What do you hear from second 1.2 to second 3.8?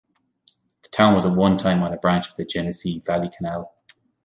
at one time on a branch of the Genesee Valley Canal.